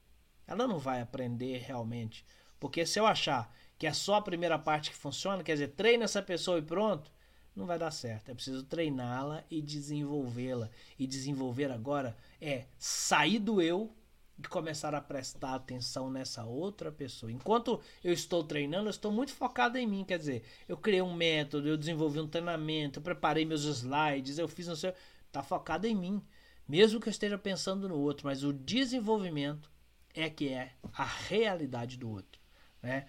[0.47, 2.25] Ela não vai aprender realmente.
[2.57, 6.05] Porque se eu achar que é só a primeira parte que funciona, quer dizer, treina
[6.05, 7.11] essa pessoa e pronto,
[7.55, 8.29] não vai dar certo.
[8.29, 10.69] É preciso treiná-la e desenvolvê-la.
[10.99, 13.95] E desenvolver agora é sair do eu
[14.37, 17.31] e começar a prestar atenção nessa outra pessoa.
[17.31, 20.03] Enquanto eu estou treinando, eu estou muito focado em mim.
[20.03, 24.47] Quer dizer, eu criei um método, eu desenvolvi um treinamento, eu preparei meus slides, eu
[24.47, 24.93] fiz não sei.
[25.27, 26.21] Está focado em mim.
[26.67, 29.71] Mesmo que eu esteja pensando no outro, mas o desenvolvimento
[30.13, 32.41] é que é a realidade do outro.
[32.81, 33.05] Né?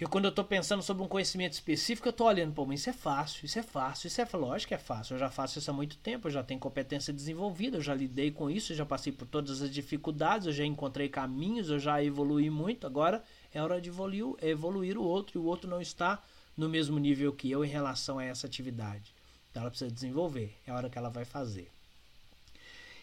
[0.00, 2.88] Porque quando eu estou pensando sobre um conhecimento específico, eu estou olhando, pô, mas isso
[2.88, 5.12] é fácil, isso é fácil, isso é lógico que é fácil.
[5.12, 8.30] Eu já faço isso há muito tempo, eu já tenho competência desenvolvida, eu já lidei
[8.30, 12.02] com isso, eu já passei por todas as dificuldades, eu já encontrei caminhos, eu já
[12.02, 12.86] evolui muito.
[12.86, 16.18] Agora é hora de evoluir, evoluir o outro e o outro não está
[16.56, 19.14] no mesmo nível que eu em relação a essa atividade.
[19.50, 21.70] Então ela precisa desenvolver, é a hora que ela vai fazer.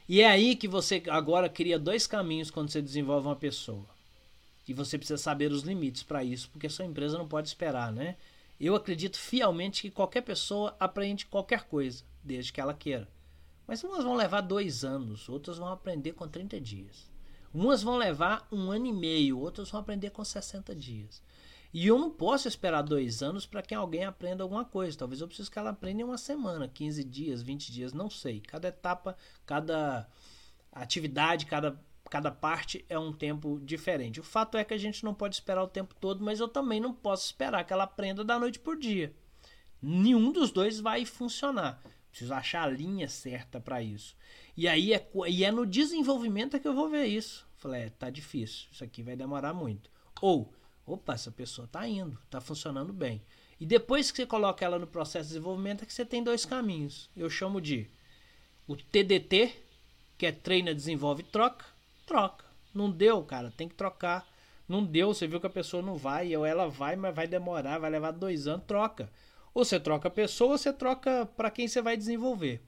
[0.10, 3.97] E é aí que você agora cria dois caminhos quando você desenvolve uma pessoa.
[4.68, 7.92] E você precisa saber os limites para isso, porque a sua empresa não pode esperar,
[7.92, 8.18] né?
[8.60, 13.08] Eu acredito fielmente que qualquer pessoa aprende qualquer coisa, desde que ela queira.
[13.68, 17.10] Mas umas vão levar dois anos, outras vão aprender com 30 dias.
[17.54, 21.22] Umas vão levar um ano e meio, outras vão aprender com 60 dias.
[21.74, 24.98] E eu não posso esperar dois anos para que alguém aprenda alguma coisa.
[24.98, 28.40] Talvez eu precise que ela aprenda em uma semana, 15 dias, 20 dias, não sei.
[28.40, 30.08] Cada etapa, cada
[30.72, 34.20] atividade, cada, cada parte é um tempo diferente.
[34.20, 36.80] O fato é que a gente não pode esperar o tempo todo, mas eu também
[36.80, 39.14] não posso esperar que ela aprenda da noite por dia.
[39.82, 41.82] Nenhum dos dois vai funcionar.
[42.10, 44.16] Preciso achar a linha certa para isso.
[44.56, 47.48] E aí é, e é no desenvolvimento é que eu vou ver isso.
[47.58, 49.90] Falei, é, tá difícil, isso aqui vai demorar muito.
[50.22, 50.54] Ou,
[50.86, 53.22] opa, essa pessoa tá indo, tá funcionando bem.
[53.60, 56.46] E depois que você coloca ela no processo de desenvolvimento, é que você tem dois
[56.46, 57.10] caminhos.
[57.16, 57.90] Eu chamo de
[58.68, 59.56] o TDT,
[60.18, 61.66] que é treina, desenvolve, troca,
[62.08, 62.46] troca.
[62.74, 64.26] Não deu, cara, tem que trocar.
[64.68, 67.78] Não deu, você viu que a pessoa não vai, ou ela vai, mas vai demorar,
[67.78, 69.12] vai levar dois anos, troca.
[69.54, 72.62] Ou você troca a pessoa, ou você troca para quem você vai desenvolver.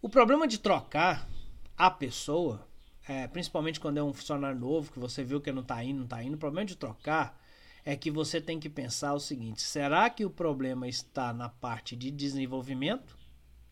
[0.00, 1.28] O problema de trocar
[1.76, 2.66] a pessoa,
[3.08, 6.04] é, principalmente quando é um funcionário novo, que você viu que não está indo, não
[6.04, 7.38] está indo, o problema de trocar
[7.84, 11.96] é que você tem que pensar o seguinte: será que o problema está na parte
[11.96, 13.16] de desenvolvimento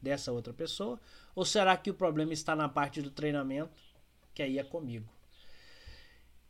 [0.00, 1.00] dessa outra pessoa?
[1.34, 3.70] Ou será que o problema está na parte do treinamento,
[4.36, 5.08] que aí é comigo?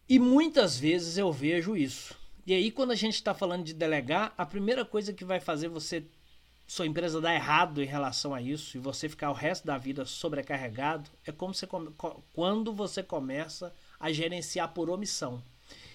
[0.09, 2.17] E muitas vezes eu vejo isso.
[2.45, 5.69] E aí, quando a gente está falando de delegar, a primeira coisa que vai fazer
[5.69, 6.05] você,
[6.67, 10.05] sua empresa dar errado em relação a isso e você ficar o resto da vida
[10.05, 11.69] sobrecarregado é como você,
[12.33, 15.41] quando você começa a gerenciar por omissão.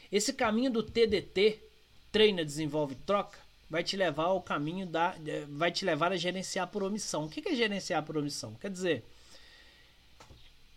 [0.09, 1.61] Esse caminho do TDT,
[2.09, 3.37] treina, desenvolve, troca,
[3.69, 5.15] vai te levar ao caminho da.
[5.49, 7.25] vai te levar a gerenciar por omissão.
[7.25, 8.55] O que é gerenciar por omissão?
[8.55, 9.05] Quer dizer,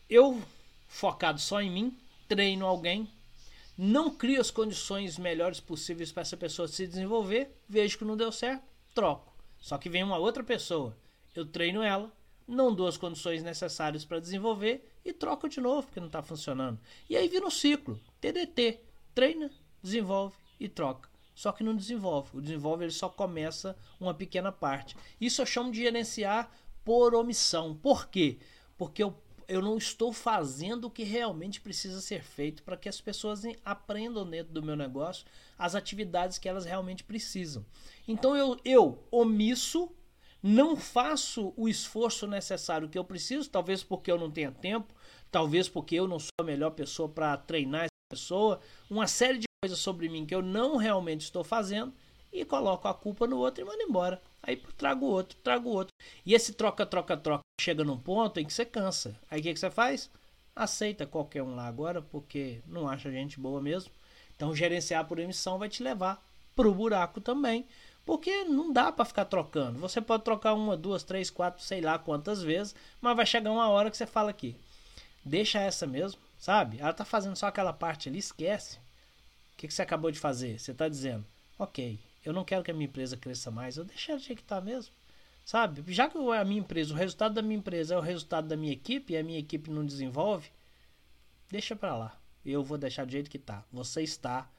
[0.09, 0.41] eu
[0.87, 3.09] focado só em mim, treino alguém,
[3.77, 8.31] não crio as condições melhores possíveis para essa pessoa se desenvolver, vejo que não deu
[8.31, 9.35] certo, troco.
[9.59, 10.97] Só que vem uma outra pessoa,
[11.35, 12.13] eu treino ela,
[12.47, 16.79] não dou as condições necessárias para desenvolver e troco de novo porque não está funcionando.
[17.09, 18.81] E aí vira um ciclo, TDT,
[19.15, 19.51] treina,
[19.83, 22.31] desenvolve e troca só que não desenvolve.
[22.35, 24.97] O desenvolve ele só começa uma pequena parte.
[25.21, 26.51] Isso eu chamo de gerenciar
[26.85, 27.75] por omissão.
[27.75, 28.39] Por quê?
[28.79, 29.15] Porque eu,
[29.49, 34.29] eu não estou fazendo o que realmente precisa ser feito para que as pessoas aprendam
[34.29, 35.27] dentro do meu negócio
[35.59, 37.65] as atividades que elas realmente precisam.
[38.07, 39.91] Então eu, eu omisso,
[40.43, 44.95] não faço o esforço necessário que eu preciso, talvez porque eu não tenha tempo,
[45.31, 49.47] talvez porque eu não sou a melhor pessoa para treinar essa pessoa, uma série de
[49.63, 51.93] coisa sobre mim que eu não realmente estou fazendo
[52.33, 54.21] e coloco a culpa no outro e mando embora.
[54.43, 55.93] Aí trago outro, trago outro.
[56.27, 59.19] E esse troca, troca, troca chega num ponto em que você cansa.
[59.31, 60.11] Aí o que, que você faz?
[60.55, 63.91] Aceita qualquer um lá agora, porque não acha gente boa mesmo.
[64.37, 67.67] Então gerenciar por emissão vai te levar pro buraco também.
[68.05, 69.79] Porque não dá para ficar trocando.
[69.79, 73.69] Você pode trocar uma, duas, três, quatro, sei lá quantas vezes, mas vai chegar uma
[73.69, 74.57] hora que você fala aqui.
[75.25, 76.79] Deixa essa mesmo, sabe?
[76.79, 78.77] Ela tá fazendo só aquela parte ali, esquece.
[78.77, 80.59] O que, que você acabou de fazer?
[80.59, 81.25] Você está dizendo,
[81.59, 84.61] ok, eu não quero que a minha empresa cresça mais, eu deixei ela que está
[84.61, 84.93] mesmo.
[85.45, 85.85] Sabe?
[85.93, 88.73] Já que a minha empresa, o resultado da minha empresa é o resultado da minha
[88.73, 90.51] equipe e a minha equipe não desenvolve,
[91.51, 92.19] deixa para lá.
[92.45, 93.65] Eu vou deixar do jeito que está.
[93.71, 94.51] Você está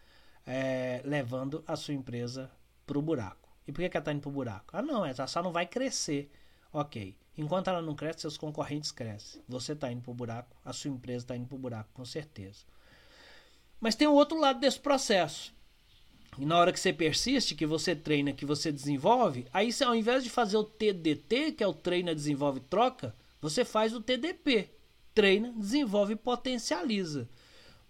[0.46, 2.52] é, levando a sua empresa
[2.86, 3.50] para o buraco.
[3.68, 4.66] E por que, que ela está indo para o buraco?
[4.72, 6.32] Ah, não, ela só não vai crescer.
[6.72, 7.18] Ok.
[7.38, 9.42] Enquanto ela não cresce, seus concorrentes crescem.
[9.48, 12.06] Você está indo para o buraco, a sua empresa está indo para o buraco, com
[12.06, 12.64] certeza.
[13.80, 15.54] Mas tem o outro lado desse processo.
[16.38, 19.96] E na hora que você persiste, que você treina, que você desenvolve, aí você, ao
[19.96, 24.70] invés de fazer o TDT, que é o treina, desenvolve, troca, você faz o TDP.
[25.14, 27.30] Treina, desenvolve e potencializa.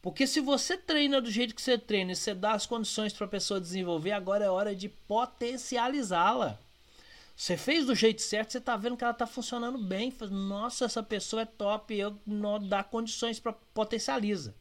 [0.01, 3.25] Porque se você treina do jeito que você treina e você dá as condições para
[3.25, 6.60] a pessoa desenvolver, agora é hora de potencializá-la.
[7.36, 10.13] Você fez do jeito certo, você está vendo que ela está funcionando bem.
[10.29, 14.53] Nossa, essa pessoa é top, eu não dá condições para potencializa.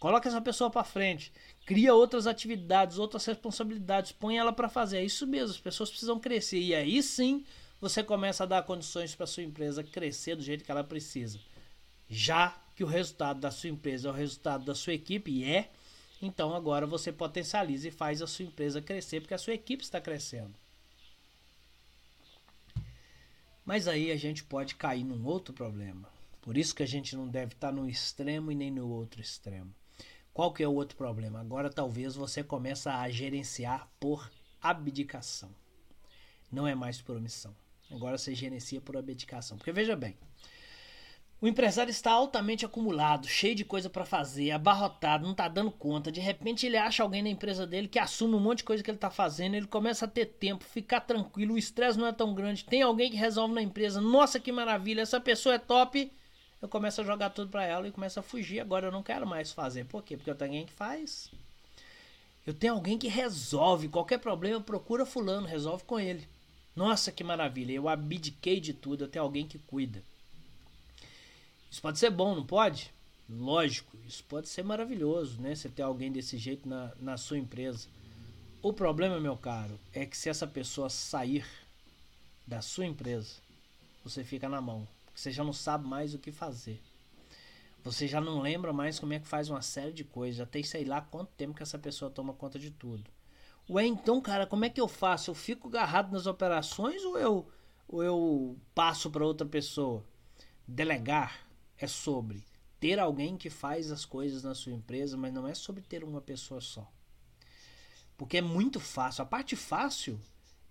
[0.00, 1.30] Coloca essa pessoa para frente.
[1.66, 4.10] Cria outras atividades, outras responsabilidades.
[4.10, 4.96] Põe ela para fazer.
[4.96, 5.50] É isso mesmo.
[5.50, 6.58] As pessoas precisam crescer.
[6.58, 7.44] E aí sim
[7.78, 11.38] você começa a dar condições para sua empresa crescer do jeito que ela precisa.
[12.08, 15.70] Já que o resultado da sua empresa é o resultado da sua equipe, e é,
[16.20, 20.00] então agora você potencializa e faz a sua empresa crescer, porque a sua equipe está
[20.00, 20.54] crescendo.
[23.64, 26.08] Mas aí a gente pode cair num outro problema.
[26.40, 29.74] Por isso que a gente não deve estar no extremo e nem no outro extremo.
[30.40, 31.38] Qual que é o outro problema?
[31.38, 35.50] Agora talvez você começa a gerenciar por abdicação.
[36.50, 37.54] Não é mais por omissão.
[37.90, 39.58] Agora você gerencia por abdicação.
[39.58, 40.16] Porque veja bem,
[41.42, 46.10] o empresário está altamente acumulado, cheio de coisa para fazer, abarrotado, não está dando conta.
[46.10, 48.90] De repente ele acha alguém na empresa dele que assume um monte de coisa que
[48.90, 52.34] ele está fazendo, ele começa a ter tempo, ficar tranquilo, o estresse não é tão
[52.34, 52.64] grande.
[52.64, 56.10] Tem alguém que resolve na empresa, nossa que maravilha, essa pessoa é top.
[56.60, 58.60] Eu começo a jogar tudo para ela e começo a fugir.
[58.60, 59.84] Agora eu não quero mais fazer.
[59.84, 60.16] Por quê?
[60.16, 61.30] Porque eu tenho alguém que faz.
[62.46, 63.88] Eu tenho alguém que resolve.
[63.88, 66.26] Qualquer problema, procura fulano, resolve com ele.
[66.76, 67.72] Nossa, que maravilha.
[67.72, 70.02] Eu abdiquei de tudo, eu tenho alguém que cuida.
[71.70, 72.92] Isso pode ser bom, não pode?
[73.28, 75.54] Lógico, isso pode ser maravilhoso, né?
[75.54, 77.86] Você ter alguém desse jeito na, na sua empresa.
[78.60, 81.46] O problema, meu caro, é que se essa pessoa sair
[82.46, 83.36] da sua empresa,
[84.04, 84.86] você fica na mão.
[85.14, 86.82] Você já não sabe mais o que fazer.
[87.82, 90.36] Você já não lembra mais como é que faz uma série de coisas.
[90.36, 93.10] Já tem sei lá quanto tempo que essa pessoa toma conta de tudo.
[93.68, 95.30] Ué, então, cara, como é que eu faço?
[95.30, 97.48] Eu fico agarrado nas operações ou eu,
[97.88, 100.04] ou eu passo para outra pessoa?
[100.66, 101.46] Delegar
[101.78, 102.44] é sobre
[102.80, 106.20] ter alguém que faz as coisas na sua empresa, mas não é sobre ter uma
[106.20, 106.90] pessoa só.
[108.16, 109.22] Porque é muito fácil.
[109.22, 110.20] A parte fácil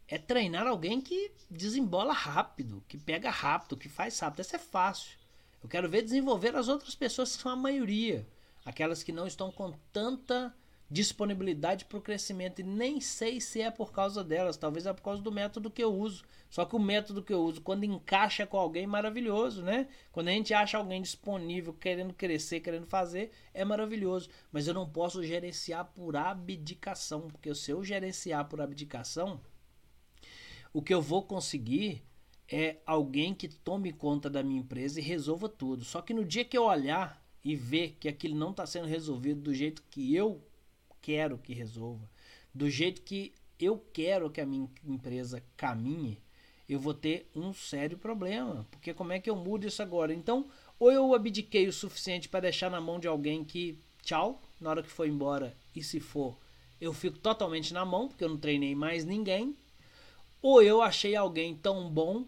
[0.09, 4.41] é treinar alguém que desembola rápido, que pega rápido, que faz rápido.
[4.41, 5.17] Isso é fácil.
[5.61, 8.27] Eu quero ver desenvolver as outras pessoas que são a maioria,
[8.65, 10.53] aquelas que não estão com tanta
[10.89, 15.03] disponibilidade para o crescimento e nem sei se é por causa delas, talvez é por
[15.03, 16.23] causa do método que eu uso.
[16.49, 19.87] Só que o método que eu uso, quando encaixa com alguém, maravilhoso, né?
[20.11, 24.31] Quando a gente acha alguém disponível, querendo crescer, querendo fazer, é maravilhoso.
[24.51, 29.39] Mas eu não posso gerenciar por abdicação, porque se eu gerenciar por abdicação,
[30.73, 32.03] o que eu vou conseguir
[32.47, 35.83] é alguém que tome conta da minha empresa e resolva tudo.
[35.85, 39.41] Só que no dia que eu olhar e ver que aquilo não está sendo resolvido
[39.41, 40.41] do jeito que eu
[41.01, 42.09] quero que resolva,
[42.53, 46.19] do jeito que eu quero que a minha empresa caminhe,
[46.67, 48.65] eu vou ter um sério problema.
[48.69, 50.13] Porque como é que eu mudo isso agora?
[50.13, 50.47] Então,
[50.79, 54.83] ou eu abdiquei o suficiente para deixar na mão de alguém que, tchau, na hora
[54.83, 56.37] que for embora, e se for,
[56.79, 59.55] eu fico totalmente na mão, porque eu não treinei mais ninguém.
[60.41, 62.25] Ou eu achei alguém tão bom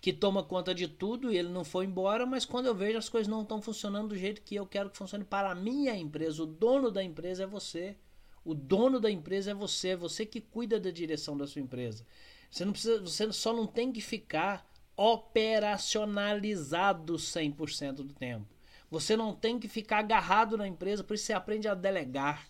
[0.00, 3.08] que toma conta de tudo e ele não foi embora, mas quando eu vejo as
[3.08, 6.42] coisas não estão funcionando do jeito que eu quero que funcione para a minha empresa,
[6.42, 7.96] o dono da empresa é você.
[8.44, 12.06] O dono da empresa é você, é você que cuida da direção da sua empresa.
[12.50, 18.46] Você não precisa, você só não tem que ficar operacionalizado 100% do tempo.
[18.90, 22.48] Você não tem que ficar agarrado na empresa, por isso você aprende a delegar.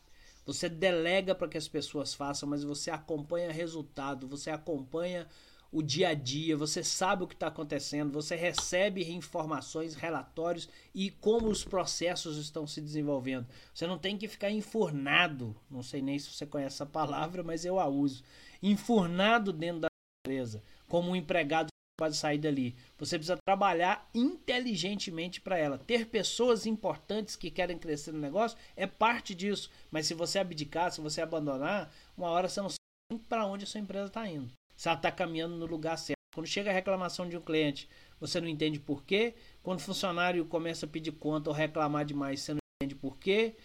[0.48, 5.28] Você delega para que as pessoas façam, mas você acompanha resultado, você acompanha
[5.70, 11.10] o dia a dia, você sabe o que está acontecendo, você recebe informações, relatórios e
[11.10, 13.46] como os processos estão se desenvolvendo.
[13.74, 17.66] Você não tem que ficar enfurnado, não sei nem se você conhece essa palavra, mas
[17.66, 18.24] eu a uso.
[18.62, 19.88] Enfurnado dentro da
[20.24, 22.76] empresa, como um empregado pode sair dali.
[22.96, 25.78] Você precisa trabalhar inteligentemente para ela.
[25.78, 29.70] Ter pessoas importantes que querem crescer no negócio é parte disso.
[29.90, 33.66] Mas se você abdicar, se você abandonar, uma hora você não sabe para onde a
[33.66, 36.16] sua empresa está indo se ela está caminhando no lugar certo.
[36.32, 37.88] Quando chega a reclamação de um cliente,
[38.20, 39.34] você não entende por quê.
[39.60, 43.56] Quando o funcionário começa a pedir conta ou reclamar demais, você não entende por quê.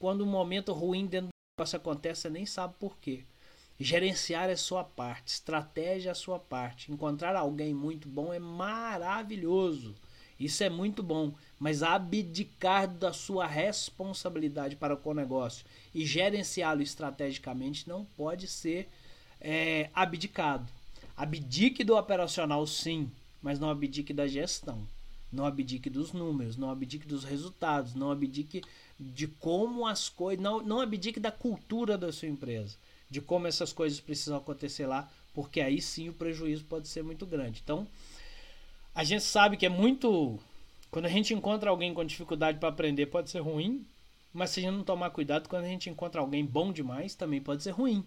[0.00, 3.24] Quando um momento ruim dentro do negócio acontece, você nem sabe por quê.
[3.82, 6.92] Gerenciar é sua parte, estratégia é sua parte.
[6.92, 9.94] Encontrar alguém muito bom é maravilhoso.
[10.38, 15.64] Isso é muito bom, mas abdicar da sua responsabilidade para com o negócio
[15.94, 18.86] e gerenciá-lo estrategicamente não pode ser
[19.40, 20.70] é, abdicado.
[21.16, 23.10] Abdique do operacional, sim,
[23.42, 24.86] mas não abdique da gestão.
[25.32, 28.62] Não abdique dos números, não abdique dos resultados, não abdique
[28.98, 30.42] de como as coisas.
[30.42, 32.76] Não, não abdique da cultura da sua empresa,
[33.10, 37.26] de como essas coisas precisam acontecer lá, porque aí sim o prejuízo pode ser muito
[37.26, 37.60] grande.
[37.62, 37.86] Então,
[38.94, 40.38] a gente sabe que é muito.
[40.90, 43.86] Quando a gente encontra alguém com dificuldade para aprender, pode ser ruim,
[44.32, 47.40] mas se a gente não tomar cuidado, quando a gente encontra alguém bom demais, também
[47.40, 48.04] pode ser ruim.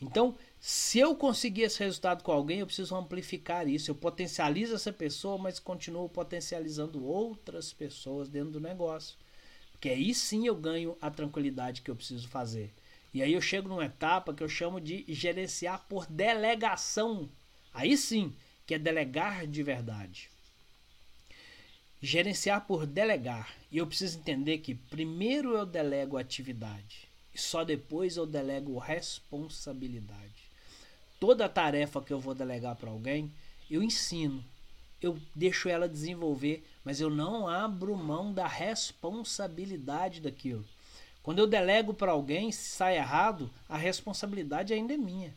[0.00, 3.90] Então, se eu conseguir esse resultado com alguém, eu preciso amplificar isso.
[3.90, 9.16] Eu potencializo essa pessoa, mas continuo potencializando outras pessoas dentro do negócio.
[9.72, 12.72] Porque aí sim eu ganho a tranquilidade que eu preciso fazer.
[13.12, 17.28] E aí eu chego numa etapa que eu chamo de gerenciar por delegação.
[17.74, 18.34] Aí sim,
[18.66, 20.30] que é delegar de verdade.
[22.00, 23.52] Gerenciar por delegar.
[23.70, 30.50] E eu preciso entender que primeiro eu delego atividade e só depois eu delego responsabilidade.
[31.18, 33.30] Toda tarefa que eu vou delegar para alguém,
[33.70, 34.44] eu ensino,
[35.00, 40.64] eu deixo ela desenvolver, mas eu não abro mão da responsabilidade daquilo.
[41.22, 45.34] Quando eu delego para alguém, se sai errado, a responsabilidade ainda é minha.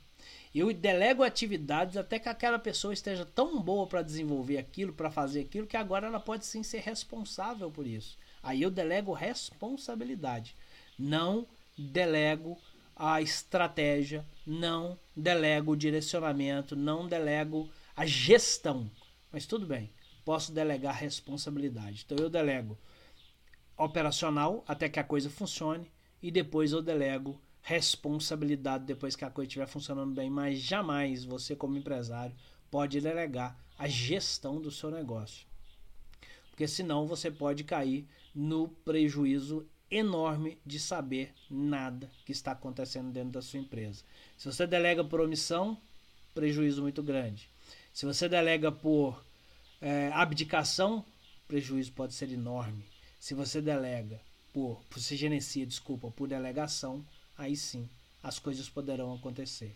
[0.53, 5.41] Eu delego atividades até que aquela pessoa esteja tão boa para desenvolver aquilo, para fazer
[5.41, 8.17] aquilo, que agora ela pode sim ser responsável por isso.
[8.41, 10.55] Aí eu delego responsabilidade,
[10.97, 12.57] não delego
[12.95, 18.89] a estratégia, não delego o direcionamento, não delego a gestão.
[19.31, 19.89] Mas tudo bem,
[20.23, 22.03] posso delegar responsabilidade.
[22.05, 22.77] Então eu delego
[23.78, 29.47] operacional até que a coisa funcione e depois eu delego responsabilidade depois que a coisa
[29.47, 32.36] estiver funcionando bem, mas jamais você como empresário
[32.69, 35.47] pode delegar a gestão do seu negócio.
[36.49, 38.05] Porque senão você pode cair
[38.36, 44.03] no prejuízo enorme de saber nada que está acontecendo dentro da sua empresa.
[44.38, 45.78] Se você delega por omissão,
[46.34, 47.49] prejuízo muito grande.
[47.93, 49.24] Se você delega por
[49.80, 51.05] é, abdicação,
[51.47, 52.92] prejuízo pode ser enorme.
[53.24, 54.19] Se você delega
[54.51, 57.01] por, por se gerencia, desculpa, por delegação,
[57.38, 57.88] aí sim
[58.21, 59.74] as coisas poderão acontecer.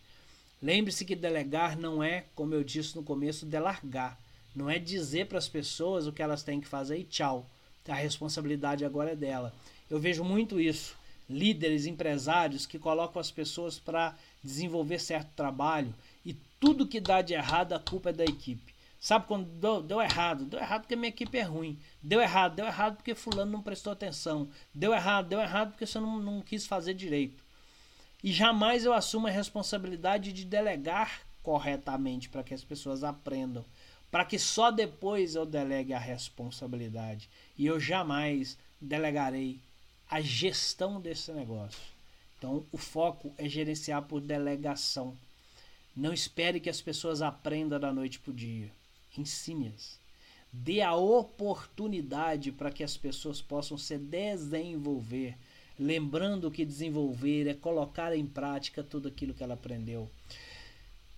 [0.61, 4.19] Lembre-se que delegar não é, como eu disse no começo, delargar.
[4.53, 7.49] Não é dizer para as pessoas o que elas têm que fazer e tchau.
[7.87, 9.55] A responsabilidade agora é dela.
[9.89, 10.97] Eu vejo muito isso.
[11.29, 15.95] Líderes, empresários que colocam as pessoas para desenvolver certo trabalho
[16.25, 18.75] e tudo que dá de errado a culpa é da equipe.
[18.99, 20.45] Sabe quando deu, deu, errado?
[20.45, 21.79] Deu errado porque minha equipe é ruim.
[22.01, 24.49] Deu errado, deu errado porque fulano não prestou atenção.
[24.73, 27.43] Deu errado, deu errado porque você não, não quis fazer direito.
[28.23, 33.63] E jamais eu assumo a responsabilidade de delegar corretamente para que as pessoas aprendam.
[34.09, 37.29] Para que só depois eu delegue a responsabilidade.
[37.57, 39.59] E eu jamais delegarei
[40.09, 41.79] a gestão desse negócio.
[42.37, 45.15] Então, o foco é gerenciar por delegação.
[45.95, 48.71] Não espere que as pessoas aprendam da noite para o dia.
[49.17, 49.99] Ensine-as.
[50.51, 55.37] Dê a oportunidade para que as pessoas possam se desenvolver.
[55.79, 60.09] Lembrando que desenvolver é colocar em prática tudo aquilo que ela aprendeu.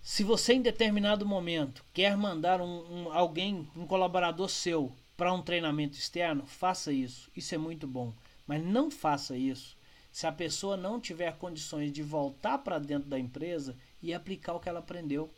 [0.02, 5.42] Se você em determinado momento quer mandar um, um alguém, um colaborador seu, para um
[5.42, 7.30] treinamento externo, faça isso.
[7.36, 8.12] Isso é muito bom.
[8.46, 9.76] Mas não faça isso
[10.10, 14.60] se a pessoa não tiver condições de voltar para dentro da empresa e aplicar o
[14.60, 15.30] que ela aprendeu.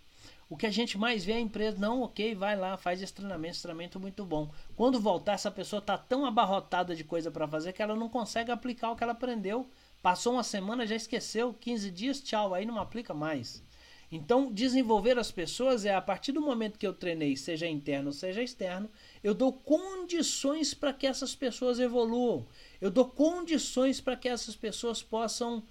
[0.53, 3.15] O que a gente mais vê é a empresa, não, ok, vai lá, faz esse
[3.15, 4.53] treinamento, esse treinamento muito bom.
[4.77, 8.51] Quando voltar, essa pessoa está tão abarrotada de coisa para fazer que ela não consegue
[8.51, 9.67] aplicar o que ela aprendeu.
[10.03, 13.65] Passou uma semana, já esqueceu, 15 dias, tchau, aí não aplica mais.
[14.11, 18.43] Então, desenvolver as pessoas é a partir do momento que eu treinei, seja interno seja
[18.43, 18.91] externo,
[19.25, 22.47] eu dou condições para que essas pessoas evoluam.
[22.79, 25.63] Eu dou condições para que essas pessoas possam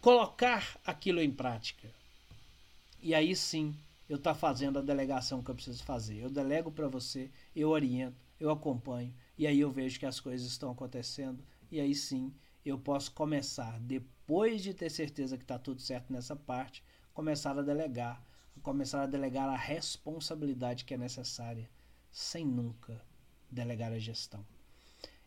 [0.00, 1.88] colocar aquilo em prática.
[3.00, 3.74] E aí sim,
[4.12, 6.18] eu estou tá fazendo a delegação que eu preciso fazer.
[6.18, 10.46] Eu delego para você, eu oriento, eu acompanho, e aí eu vejo que as coisas
[10.46, 12.30] estão acontecendo, e aí sim
[12.62, 16.84] eu posso começar, depois de ter certeza que está tudo certo nessa parte,
[17.14, 18.22] começar a delegar,
[18.62, 21.70] começar a delegar a responsabilidade que é necessária,
[22.10, 23.00] sem nunca
[23.50, 24.44] delegar a gestão.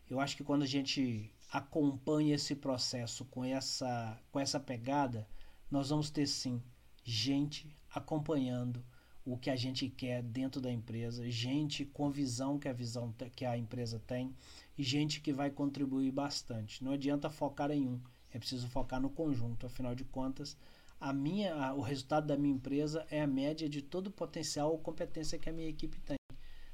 [0.08, 5.28] Eu acho que quando a gente acompanha esse processo com essa, com essa pegada,
[5.68, 6.62] nós vamos ter sim
[7.02, 8.84] gente acompanhando
[9.24, 13.44] o que a gente quer dentro da empresa, gente com visão que a visão que
[13.44, 14.36] a empresa tem
[14.76, 16.84] e gente que vai contribuir bastante.
[16.84, 18.00] Não adianta focar em um,
[18.32, 19.66] é preciso focar no conjunto.
[19.66, 20.56] Afinal de contas,
[21.00, 24.70] a minha, a, o resultado da minha empresa é a média de todo o potencial
[24.70, 26.18] ou competência que a minha equipe tem.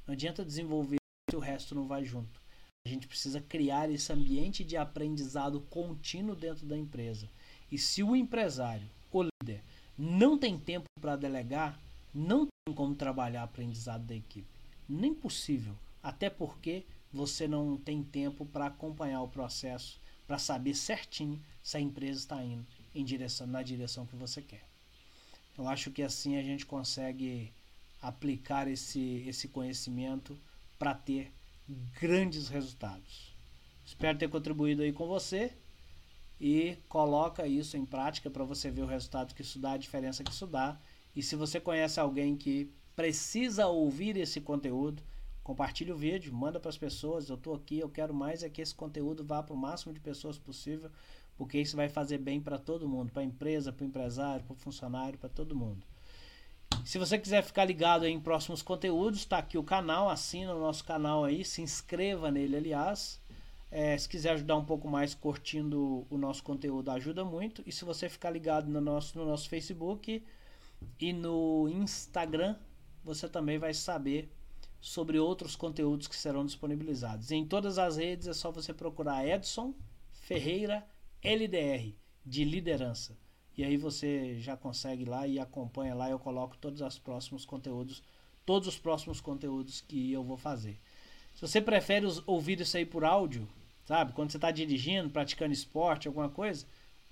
[0.07, 0.99] Não adianta desenvolver
[1.31, 2.43] se o resto não vai junto.
[2.85, 7.31] A gente precisa criar esse ambiente de aprendizado contínuo dentro da empresa.
[7.71, 8.91] E se o empresário,
[10.05, 11.79] não tem tempo para delegar,
[12.13, 14.49] não tem como trabalhar aprendizado da equipe.
[14.89, 15.77] Nem possível.
[16.03, 21.81] Até porque você não tem tempo para acompanhar o processo, para saber certinho se a
[21.81, 24.65] empresa está indo em direção, na direção que você quer.
[25.57, 27.53] Eu acho que assim a gente consegue
[28.01, 30.37] aplicar esse, esse conhecimento
[30.81, 31.31] para ter
[32.01, 33.37] grandes resultados.
[33.87, 35.53] Espero ter contribuído aí com você
[36.43, 40.25] e coloca isso em prática para você ver o resultado que isso dá, a diferença
[40.25, 40.79] que isso dá.
[41.15, 45.03] E se você conhece alguém que precisa ouvir esse conteúdo,
[45.45, 47.29] compartilhe o vídeo, manda para as pessoas.
[47.29, 50.01] Eu estou aqui, eu quero mais é que esse conteúdo vá para o máximo de
[50.01, 50.91] pessoas possível
[51.37, 54.53] porque isso vai fazer bem para todo mundo, para a empresa, para o empresário, para
[54.53, 55.87] o funcionário, para todo mundo.
[56.85, 60.85] Se você quiser ficar ligado em próximos conteúdos, está aqui o canal, assina o nosso
[60.85, 63.21] canal aí, se inscreva nele, aliás.
[63.75, 67.63] É, se quiser ajudar um pouco mais curtindo o nosso conteúdo, ajuda muito.
[67.65, 70.23] E se você ficar ligado no nosso, no nosso Facebook
[71.01, 72.55] e no Instagram,
[73.03, 74.31] você também vai saber
[74.79, 77.31] sobre outros conteúdos que serão disponibilizados.
[77.31, 79.73] Em todas as redes é só você procurar Edson
[80.13, 80.87] Ferreira
[81.23, 81.95] LDR,
[82.27, 83.17] de liderança.
[83.57, 86.11] E aí você já consegue lá e acompanha lá.
[86.11, 88.03] Eu coloco todos os próximos conteúdos,
[88.45, 90.79] todos os próximos conteúdos que eu vou fazer.
[91.35, 93.49] Se você prefere ouvir isso aí por áudio,
[93.85, 94.13] sabe?
[94.13, 96.67] Quando você está dirigindo, praticando esporte, alguma coisa,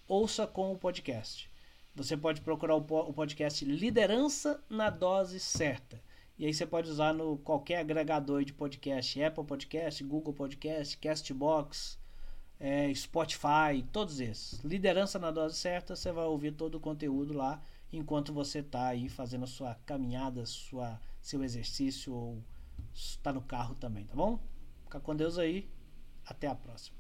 [0.07, 1.51] ouça com o podcast.
[1.95, 6.01] Você pode procurar o podcast Liderança na Dose Certa.
[6.39, 11.99] E aí você pode usar no qualquer agregador de podcast, Apple Podcast, Google Podcast, Castbox,
[12.59, 14.61] é, Spotify, todos esses.
[14.65, 17.63] Liderança na dose certa, você vai ouvir todo o conteúdo lá
[17.93, 22.43] enquanto você está aí fazendo a sua caminhada, sua, seu exercício ou
[22.95, 24.39] está no carro também, tá bom?
[24.85, 25.69] Fica com Deus aí.
[26.31, 27.00] Até a próxima.